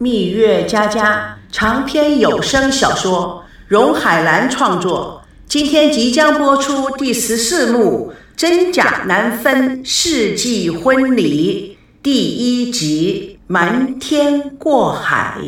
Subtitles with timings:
[0.00, 5.24] 蜜月佳佳长篇有声小说，荣海兰创作。
[5.48, 15.40] 今天即将播出第十四幕《真假难分世纪婚礼》第一集《瞒天过海》。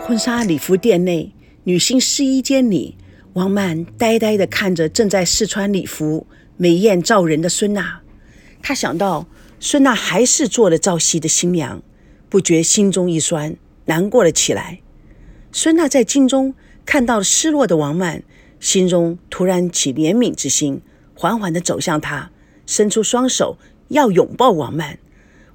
[0.00, 1.32] 婚纱礼服店内，
[1.62, 2.96] 女性试衣间里，
[3.40, 6.26] 王曼呆呆地看着正在试穿礼服。
[6.58, 8.02] 美艳照人的孙娜，
[8.60, 9.26] 她想到
[9.58, 11.82] 孙娜还是做了赵熙的新娘，
[12.28, 13.56] 不觉心中一酸，
[13.86, 14.82] 难过了起来。
[15.52, 18.22] 孙娜在镜中看到失落的王曼，
[18.60, 20.82] 心中突然起怜悯之心，
[21.14, 22.30] 缓缓地走向她，
[22.66, 23.56] 伸出双手
[23.88, 24.98] 要拥抱王曼。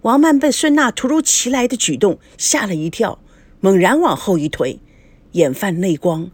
[0.01, 3.19] 王曼被孙娜突如其来的举动吓了一跳，
[3.59, 4.79] 猛然往后一退，
[5.33, 6.31] 眼泛泪光。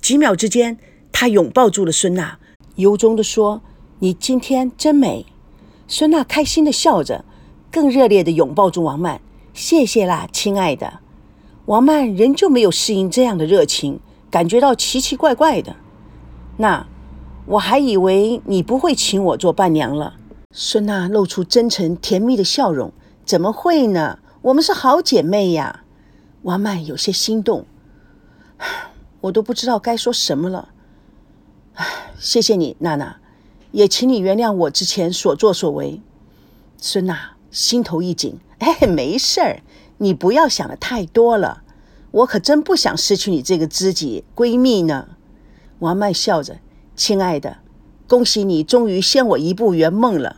[0.00, 0.78] 几秒之间，
[1.16, 2.38] 他拥抱住了孙娜，
[2.74, 3.62] 由衷地说。
[4.00, 5.24] 你今天真美，
[5.86, 7.24] 孙娜开心的笑着，
[7.70, 9.20] 更热烈的拥抱住王曼。
[9.54, 10.98] 谢谢啦，亲爱的。
[11.66, 15.76] 王曼仍旧没有适应这样的热情，感觉到奇奇怪怪的。
[16.56, 16.84] 那
[17.46, 20.14] 我还以为你不会请我做伴娘了。
[20.50, 22.92] 孙娜露出真诚甜蜜的笑容。
[23.24, 24.18] 怎么会呢？
[24.42, 25.84] 我们是好姐妹呀。
[26.42, 27.64] 王曼有些心动，
[29.22, 30.70] 我都不知道该说什么了。
[32.18, 33.16] 谢谢你，娜娜。
[33.72, 36.00] 也请你原谅我之前所作所为，
[36.78, 39.62] 孙娜心头一紧， 哎，没事儿，
[39.98, 41.62] 你不要想的太多了，
[42.12, 45.08] 我可真不想失去你这个知己闺蜜呢。
[45.80, 46.58] 王曼笑着，
[46.94, 47.58] 亲爱的，
[48.06, 50.36] 恭喜你终于先我一步圆梦了。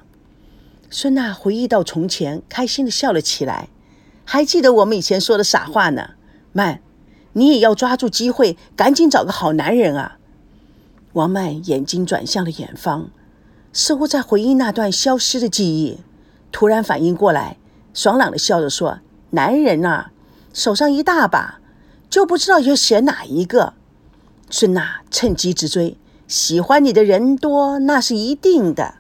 [0.89, 3.69] 孙娜回忆到从前，开心的笑了起来，
[4.25, 6.12] 还记得我们以前说的傻话呢。
[6.53, 6.81] 曼，
[7.34, 10.16] 你也要抓住机会，赶紧找个好男人啊。
[11.17, 13.09] 王曼眼睛转向了远方。
[13.72, 16.00] 似乎在回忆那段消失的记忆，
[16.53, 17.56] 突然反应过来，
[17.95, 19.00] 爽朗的笑着说
[19.33, 20.11] ：“男人呐，
[20.53, 21.58] 手上一大把，
[22.11, 23.73] 就不知道要选哪一个。”
[24.51, 25.96] 孙娜趁机直追
[26.29, 28.96] ：“喜欢你的人多，那是一定的，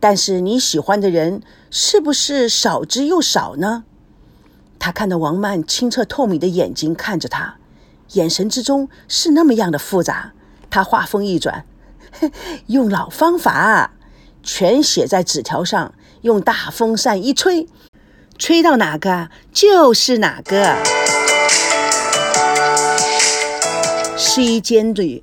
[0.00, 3.84] 但是你喜欢的人是不是少之又少呢？”
[4.80, 7.58] 他看到王曼清澈透明的眼睛看着他，
[8.14, 10.32] 眼神之中是那么样的复杂。
[10.72, 11.66] 他话锋一转
[12.68, 13.92] ：“用老方法。”
[14.42, 17.68] 全写在纸条上，用大风扇一吹，
[18.38, 20.78] 吹到哪个就是哪个。
[24.16, 25.22] 试衣间里，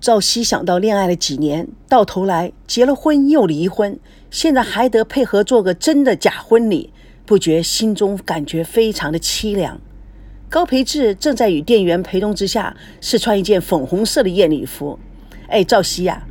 [0.00, 4.00] 赵熙想到恋爱了几年，到头来结了婚又离婚，
[4.30, 6.92] 现在还得配合做个真的假婚礼，
[7.24, 9.80] 不觉心中感觉非常的凄凉。
[10.50, 14.98] 高培志正在与店员陪同之下试穿一件粉红色的艳礼服。
[15.48, 16.22] 哎，赵熙呀。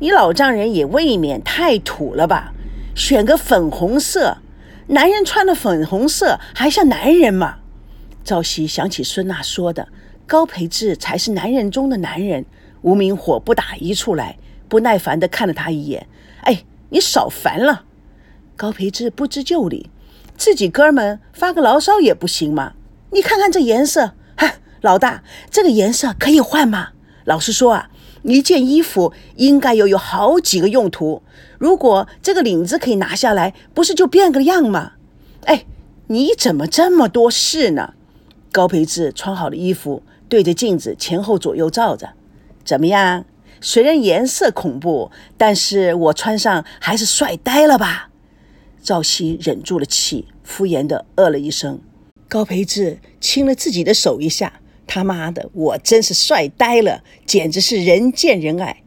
[0.00, 2.52] 你老丈人也未免太土了吧？
[2.94, 4.38] 选个粉红色，
[4.88, 7.56] 男人穿的粉红色还像男人吗？
[8.22, 9.88] 赵熙想起孙娜说的，
[10.26, 12.44] 高培志才是男人中的男人，
[12.82, 14.36] 无名火不打一处来，
[14.68, 16.06] 不耐烦地看了他一眼。
[16.42, 17.84] 哎，你少烦了！
[18.56, 19.90] 高培志不知就里，
[20.36, 22.74] 自己哥们发个牢骚也不行吗？
[23.14, 26.90] 你看看这颜色，嗨，老大，这个颜色可以换吗？
[27.24, 27.88] 老实说啊。
[28.24, 31.22] 一件衣服应该有有好几个用途，
[31.58, 34.92] 如果这个领子可以拿下来，不是就变个样吗？
[35.44, 35.66] 哎，
[36.06, 37.92] 你怎么这么多事呢？
[38.50, 42.14] 高培志穿好了衣服，对着镜子前后左右照着，
[42.64, 43.26] 怎么样？
[43.60, 48.08] 虽然颜色恐怖，但是我穿上还是帅呆了吧？
[48.82, 51.78] 赵熙忍住了气，敷衍的呃了一声。
[52.34, 54.60] 高培志亲了自己的手一下。
[54.88, 58.82] 他妈的，我真是帅呆了，简直是人见人爱。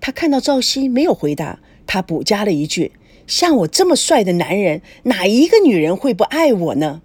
[0.00, 2.92] 他看到赵熙没有回答，他补加了一句
[3.26, 7.02] ：“像我这么帅的男人，哪一个女人会不爱我呢？”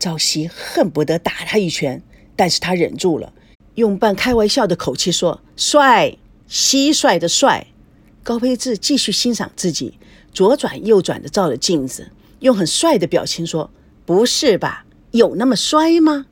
[0.00, 2.02] 赵熙恨不得打他一拳，
[2.34, 3.34] 但是他忍住了，
[3.74, 6.16] 用半开玩笑的口气说：“帅，
[6.48, 7.66] 蟋蟀的帅。”
[8.24, 9.98] 高培志继续欣赏自己，
[10.32, 13.70] 左转右转的照着镜子，用很帅的表情说
[14.06, 14.86] ：“不是吧？
[15.12, 16.26] 有那么帅吗？”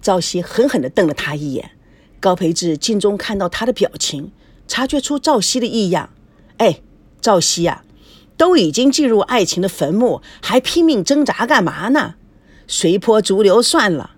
[0.00, 1.72] 赵熙狠狠地瞪了他一眼，
[2.18, 4.32] 高培志镜中看到他的表情，
[4.66, 6.10] 察觉出赵熙的异样。
[6.56, 6.80] 哎，
[7.20, 7.84] 赵熙呀，
[8.36, 12.14] 都已经进入爱情的坟墓，还拼命挣扎干嘛呢？
[12.66, 14.12] 随波逐流算了。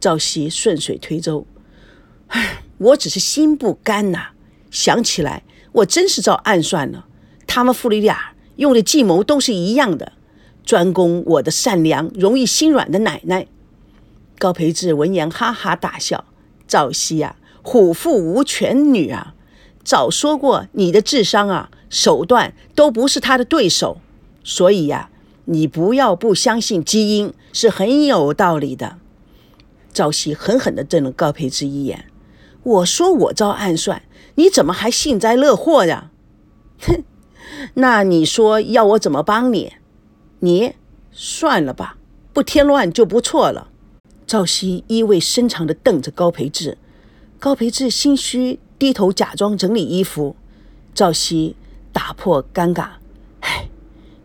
[0.00, 1.46] 赵熙顺水推舟，
[2.28, 4.30] 唉，我只是心不甘呐。
[4.70, 7.06] 想起来，我真是遭暗算了。
[7.46, 10.12] 他们父女俩用的计谋都是一样的，
[10.66, 13.46] 专攻我的善良、容易心软的奶奶。
[14.36, 16.24] 高培志闻言哈哈大笑
[16.66, 19.34] ：“赵熙呀，虎父无犬女啊！
[19.84, 23.98] 早说过你的智商啊，手段都不是他的对手。
[24.42, 25.08] 所以呀，
[25.44, 28.98] 你不要不相信基因是很有道理的。
[29.92, 32.06] 赵熙狠狠地瞪了高培志一眼。
[32.64, 34.02] 我说我遭暗算，
[34.34, 36.10] 你怎么还幸灾乐祸呀？
[36.80, 37.04] 哼，
[37.74, 39.74] 那你说要我怎么帮你？
[40.46, 40.74] 你
[41.10, 41.96] 算了吧，
[42.32, 43.66] 不添乱就不错了。
[44.28, 46.78] 赵熙意味深长地瞪着高培志，
[47.40, 50.36] 高培志心虚低头假装整理衣服。
[50.94, 51.56] 赵熙
[51.92, 52.90] 打破尴尬，
[53.40, 53.68] 唉。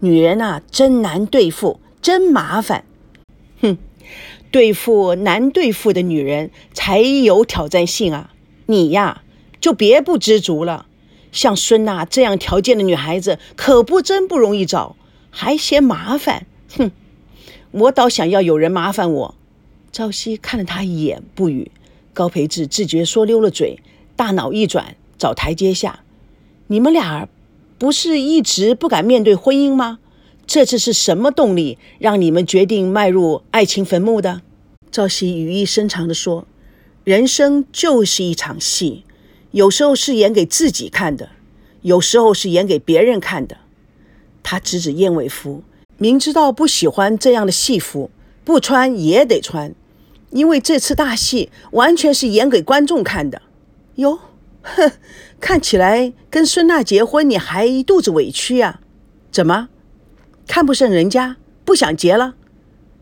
[0.01, 2.83] 女人呐，真难对付，真麻烦。
[3.59, 3.79] 哼，
[4.51, 8.31] 对付难对付的女人才有挑战性啊！
[8.67, 9.23] 你呀，
[9.59, 10.85] 就别不知足了。
[11.31, 14.95] 像孙娜这样条件的女孩子，可不真不容易找，
[15.31, 16.45] 还嫌麻烦。
[16.77, 16.91] 哼，
[17.71, 19.35] 我倒想要有人麻烦我。
[19.91, 21.71] 朝夕看了他一眼，不语。
[22.13, 23.79] 高培志自觉说溜了嘴，
[24.15, 26.01] 大脑一转，找台阶下。
[26.67, 27.27] 你们俩。
[27.79, 29.97] 不是一直不敢面对婚姻吗？
[30.45, 34.43] 这次是什么动力让你们决定迈入爱情坟墓的？
[34.91, 36.45] 赵熙语意深长地说
[37.03, 39.03] ：“人生就是一场戏，
[39.49, 41.29] 有时候是演给自己看的，
[41.81, 43.57] 有时候是演给别人看的。”
[44.43, 45.63] 他指指燕尾服，
[45.97, 48.09] 明知道不喜欢这样的戏服，
[48.43, 49.73] 不穿也得穿，
[50.31, 53.41] 因为这次大戏完全是演给观众看的。
[53.95, 54.19] 哟。
[54.63, 54.91] 哼，
[55.39, 58.79] 看起来跟孙娜结婚你还一肚子委屈呀？
[59.31, 59.69] 怎么，
[60.47, 62.35] 看不上人家，不想结了？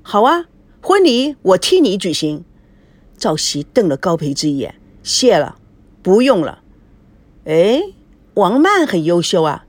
[0.01, 0.45] 好啊，
[0.81, 2.45] 婚礼我替你举行。
[3.18, 5.57] 赵熙瞪了高培之一眼，谢了，
[6.01, 6.59] 不用了。
[7.44, 7.81] 哎，
[8.35, 9.65] 王曼很优秀啊，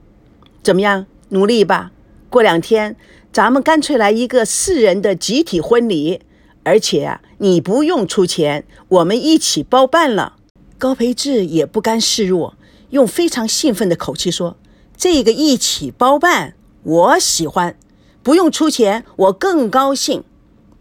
[0.63, 1.91] 怎么样，努力吧。
[2.29, 2.95] 过两天
[3.33, 6.21] 咱们干脆来一个四人的集体婚礼，
[6.63, 10.37] 而且啊，你不用出钱，我们一起包办了。
[10.77, 12.55] 高培志也不甘示弱，
[12.91, 14.57] 用非常兴奋的口气说
[14.97, 17.75] ：“这个一起包办，我喜欢，
[18.23, 20.23] 不用出钱，我更高兴。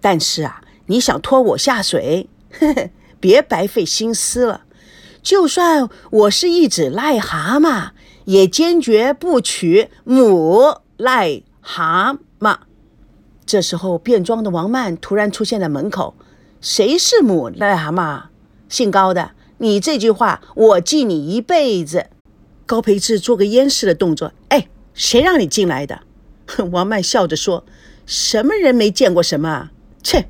[0.01, 4.63] 但是啊，你想拖我下水，呵呵，别白费心思了。
[5.23, 7.91] 就算我是一只癞蛤蟆，
[8.25, 12.57] 也坚决不娶母癞蛤蟆。”
[13.47, 16.15] 这时候，变装的王曼突然出现在门口
[16.61, 18.23] ：“谁是母癞蛤蟆？
[18.69, 19.33] 姓高的。”
[19.63, 22.07] 你这句话，我记你一辈子。
[22.65, 24.33] 高培志做个淹视的动作。
[24.49, 26.01] 哎，谁让你进来的？
[26.71, 27.67] 王曼笑着说
[28.07, 29.71] ：“什么人没见过什么啊？
[30.03, 30.29] 切，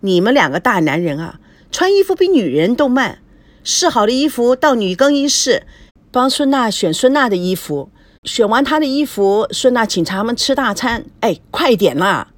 [0.00, 1.38] 你们两个大男人啊，
[1.70, 3.18] 穿衣服比女人都慢。
[3.62, 5.66] 试好的衣服到女更衣室，
[6.12, 7.90] 帮孙娜选孙娜的衣服。
[8.22, 11.06] 选完她的衣服，孙娜请他们吃大餐。
[11.18, 12.28] 哎，快点啦！”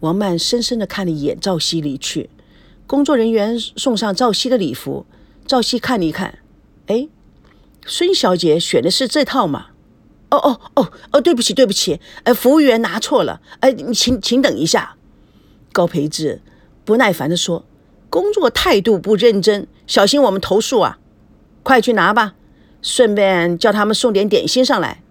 [0.00, 2.28] 王曼深深地看了一眼赵熙离去。
[2.86, 5.06] 工作人员送上赵熙的礼服。
[5.46, 6.40] 赵熙看了一看，
[6.88, 7.08] 哎，
[7.86, 9.68] 孙小姐选的是这套吗？
[10.30, 14.96] 哦哦哦哦，对不起对不起，呃，服务员拿错了，哎，请请等一下。
[15.72, 16.42] 高培志
[16.84, 17.64] 不耐烦地说
[18.10, 20.98] ：“工作态度不认真，小心我们投诉啊！
[21.62, 22.34] 快去拿吧，
[22.86, 25.02] 顺便叫他们送点点心上来。”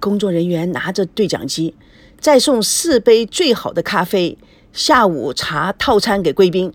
[0.00, 1.76] 工作人员拿着对讲机，
[2.18, 4.36] 再送四杯最好的咖啡、
[4.72, 6.72] 下午茶套餐给贵宾。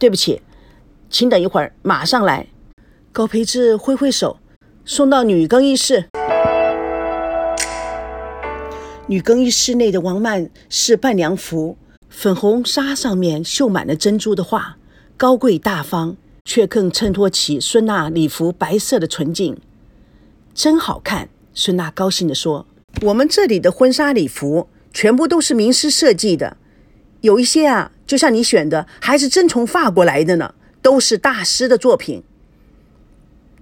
[0.00, 0.42] 对不起。
[1.08, 2.48] 请等一会儿，马上来。
[3.12, 4.38] 高培志挥挥手，
[4.84, 6.06] 送到女更衣室。
[9.06, 11.78] 女更衣室内的王曼是伴娘服，
[12.10, 14.76] 粉红纱上面绣满了珍珠的画，
[15.16, 19.58] 高贵大方，却更衬托起孙娜礼服白色的纯净。
[20.54, 22.66] 真好看，孙娜高兴地说
[23.02, 26.56] ：“我们这里的婚纱礼服全部都是名师设计的，
[27.20, 32.22] 有一些啊，就像你选的，还是真从法国来的呢。”都是大师的作品，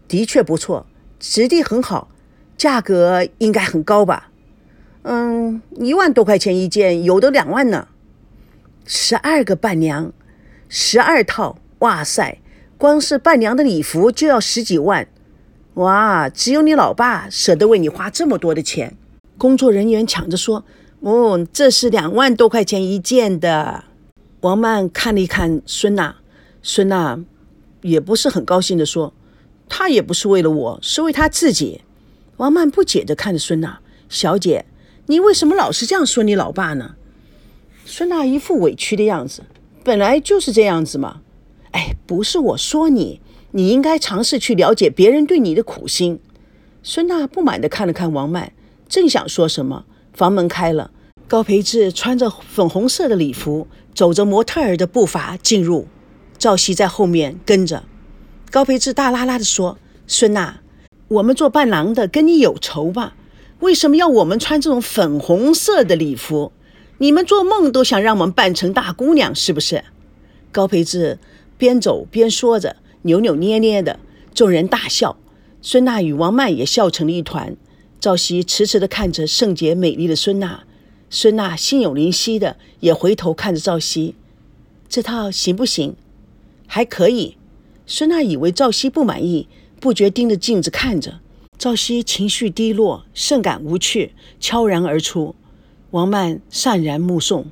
[0.07, 0.87] 的确不错，
[1.19, 2.11] 质地很好，
[2.59, 4.31] 价格应该很高吧？
[5.05, 7.89] 嗯，一万多块钱一件，有的两万呢。
[8.85, 10.13] 十二个伴娘，
[10.69, 12.43] 十二套，哇塞，
[12.85, 15.09] 光是伴娘的礼服就要十几万，
[15.77, 18.95] 哇，只有你老爸舍得为你花这么多的钱。
[19.39, 20.67] 工作人员抢着说
[21.01, 23.85] ：“哦，这是两万多块钱一件的。”
[24.43, 26.17] 王曼看了一看孙娜。
[26.63, 27.19] 孙娜
[27.81, 29.15] 也不是很高兴的说
[29.67, 31.81] ：“她也不是为了我，是为她自己。”
[32.37, 33.79] 王曼不解的看着孙娜
[34.11, 34.67] 小姐
[35.09, 36.97] ：“你为什么老是这样说你老爸呢？”
[37.87, 39.45] 孙娜一副委屈的样子
[39.83, 41.23] ：“本来就是这样子嘛。”
[42.07, 43.21] 不是我说你，
[43.53, 46.21] 你应该尝试去了解别人对你的苦心。
[46.83, 48.53] 孙娜不满地看了看王曼，
[48.89, 50.91] 正想说什么，房门开了，
[51.27, 55.89] 高培志穿着粉红色的礼服，走着模特儿的步伐进入。
[56.37, 57.85] 赵熙在后面跟着，
[58.51, 60.61] 高培志大拉拉地说：“孙娜，
[61.09, 63.15] 我们做伴郎的跟你有仇吧？
[63.61, 66.53] 为什么要我们穿这种粉红色的礼服？
[66.99, 69.85] 你们做梦都想让我们扮成大姑娘是不是？
[70.53, 71.19] 高培志
[71.57, 73.99] 边走边说着，扭扭捏捏的，
[74.35, 75.17] 众人大笑。
[75.63, 77.57] 孙娜与王曼也笑成了一团。
[77.99, 80.65] 赵熙迟迟地看着圣洁美丽的孙娜，
[81.09, 84.15] 孙娜心有灵犀的也回头看着赵熙，
[84.89, 85.97] 这套行不行？
[86.67, 87.37] 还可以。
[87.87, 89.49] 孙娜以为赵熙不满意，
[89.81, 91.21] 不觉盯着镜子看着。
[91.57, 95.35] 赵熙情绪低落，甚感无趣，悄然而出。
[95.93, 97.47] 王曼潸然目送。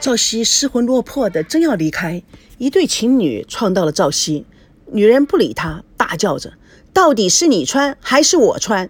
[0.00, 2.22] 赵熙失魂落魄的正要离开，
[2.56, 4.46] 一对情侣撞到了赵熙。
[4.92, 6.54] 女人不理他，大叫着
[6.94, 8.88] ：“到底是你穿还是我穿？”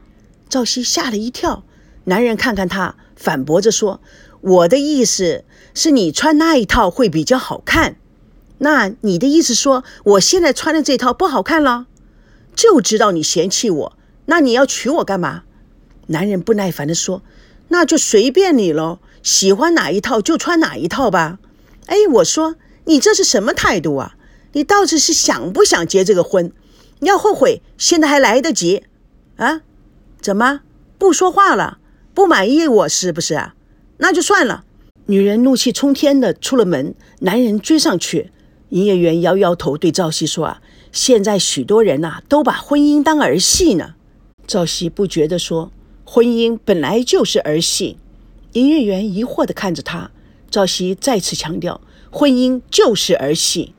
[0.49, 1.64] 赵熙吓了一跳。
[2.05, 4.00] 男人看看他，反驳着说
[4.40, 7.97] ：“我的意思是你穿那一套会比较好看。
[8.59, 11.88] 那你的意思说我现在穿的这套不好看了？
[12.55, 15.43] 就知道你嫌弃我，那你要娶我干嘛？”
[16.07, 17.23] 男人不耐烦地说
[17.69, 21.39] ：“那就随便你喽。”喜欢哪一套就穿哪一套吧。
[21.87, 24.17] 哎，我说你这是什么态度啊？
[24.53, 26.53] 你到底是想不想结这个婚？
[27.00, 28.85] 你要后悔，现在还来得及
[29.37, 29.62] 啊？
[30.21, 30.61] 怎么
[30.99, 31.79] 不说话了？
[32.12, 33.55] 不满意我是不是啊？
[33.99, 34.65] 那就算了。
[35.07, 38.31] 女人怒气冲天的出了门，男人追上去。
[38.69, 40.62] 营业员摇摇头，对赵熙说：“啊，
[40.93, 43.95] 现在许多人呐，都把婚姻当儿戏呢。”
[44.47, 45.73] 赵熙不觉得说
[46.05, 47.99] ：“婚姻本来就是儿戏。”
[48.52, 50.11] 营业员疑惑地看着他，
[50.50, 51.80] 赵熙再次强调
[52.11, 53.75] ：“婚姻就是儿戏。”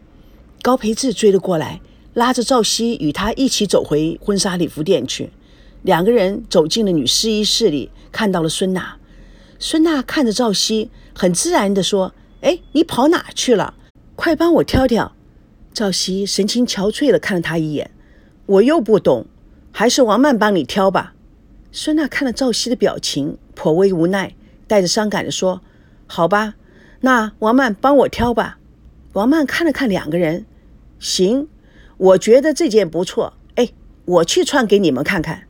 [0.64, 1.82] 高培志追了过来，
[2.14, 5.32] 拉着赵熙与他一起走回婚纱礼服店去。
[5.82, 8.98] 两个人走进了女试衣室里，看到了孙娜。
[9.60, 13.74] 孙娜看着赵熙，很自然地说：“哎，你跑哪去了？
[14.16, 15.14] 快帮我挑挑。”
[15.74, 17.92] 赵熙神情憔悴地看了他一眼
[18.46, 19.26] ：“我又不懂，
[19.72, 21.14] 还是王曼帮你挑吧。”
[21.74, 24.34] 孙娜看了赵熙的表情，颇为无奈。
[24.72, 25.60] 带着伤感的说
[26.08, 26.54] ：“好吧，
[27.02, 28.58] 那王曼帮我挑吧。”
[29.12, 30.46] 王曼看了看两个人，
[30.98, 31.50] 行，
[31.98, 33.34] 我觉得这件不错。
[33.56, 33.74] 哎，
[34.06, 35.44] 我去穿给你们看看。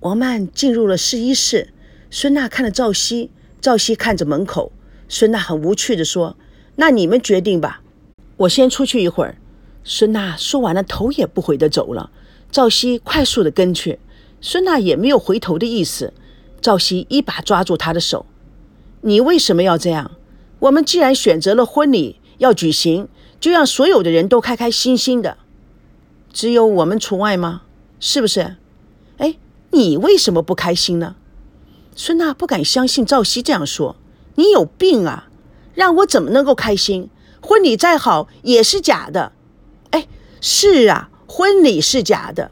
[0.00, 1.74] 王曼进入了试衣室，
[2.10, 3.30] 孙娜看了赵熙，
[3.60, 4.72] 赵熙看着门口。
[5.10, 6.38] 孙娜很无趣的说
[6.76, 7.82] ：“那你们决定吧，
[8.38, 9.36] 我先出去一会儿。”
[9.84, 12.10] 孙娜说完了，头也不回的走了。
[12.50, 13.98] 赵熙快速的跟去，
[14.40, 16.14] 孙娜也没有回头的意思。
[16.62, 18.24] 赵熙一把抓住她的手。
[19.06, 20.12] 你为什么要这样？
[20.60, 23.06] 我们既然选择了婚礼要举行，
[23.38, 25.36] 就让所有的人都开开心心的，
[26.32, 27.62] 只有我们除外吗？
[28.00, 28.56] 是不是？
[29.18, 29.36] 哎，
[29.72, 31.16] 你为什么不开心呢？
[31.94, 33.96] 孙娜不敢相信赵熙这样说。
[34.36, 35.28] 你有病啊！
[35.74, 37.10] 让我怎么能够开心？
[37.42, 39.32] 婚礼再好也是假的。
[39.90, 40.08] 哎，
[40.40, 42.50] 是啊，婚礼是假的，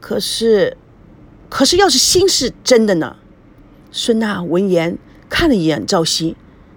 [0.00, 0.76] 可是，
[1.48, 3.16] 可是要是心是真的呢？
[3.92, 4.98] 孙娜闻言。
[5.28, 6.36] 看了一眼赵熙，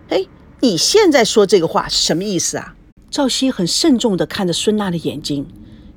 [0.10, 0.26] 哎，
[0.60, 2.76] 你现在说这个话是什么意思啊？
[3.10, 5.48] 赵熙很慎重地看着孙娜的眼睛，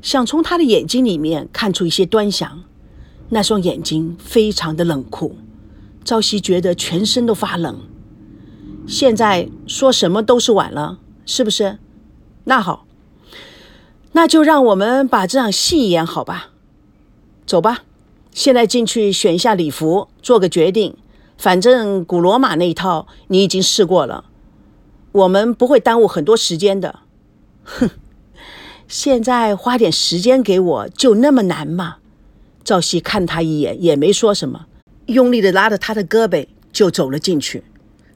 [0.03, 2.65] 想从她的眼睛里面看出一些端详。
[3.31, 5.37] 那双眼睛非常的冷酷，
[6.05, 7.81] 赵熙觉得全身都发冷。
[8.87, 11.79] 现在说什么都是晚了，是不是？
[12.45, 12.87] 那好，
[14.13, 16.51] 那就让我们把这场戏演好吧。
[17.47, 17.85] 走吧，
[18.33, 20.97] 现在进去选一下礼服，做个决定。
[21.37, 24.27] 反正古罗马那一套你已经试过了，
[25.13, 27.01] 我们不会耽误很多时间的。
[27.65, 27.91] 哼，
[28.89, 31.97] 现在花点时间给我就那么难吗？
[32.63, 34.67] 赵熙看他一眼也没说什么，
[35.07, 37.63] 用力的拉着他的胳膊就走了进去。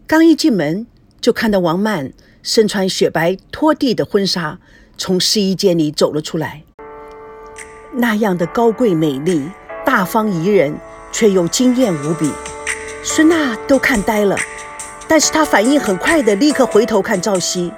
[0.07, 0.87] 刚一进门，
[1.21, 4.59] 就看到王曼身穿雪白拖地的婚纱
[4.97, 6.65] 从试衣间里走了出来，
[7.93, 9.51] 那样的高贵美丽、
[9.85, 10.79] 大方宜人，
[11.13, 12.31] 却又惊艳无比。
[13.11, 14.37] 孙娜都看呆了，
[15.09, 17.73] 但是她反应很快的，立刻回头看赵熙。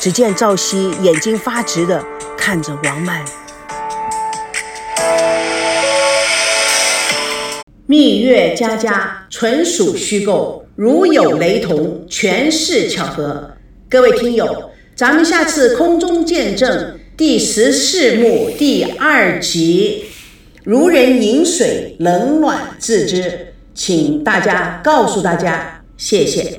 [0.00, 2.04] 只见赵熙眼睛发直的
[2.36, 3.24] 看着王曼。
[7.86, 13.52] 蜜月佳佳纯属虚构，如有雷同，全是巧合。
[13.88, 20.06] 各位听友，咱们下次空中见证第十四幕第二集：
[20.64, 23.53] 如人饮水，冷暖自知。
[23.74, 26.52] 请大家告诉大家，谢谢。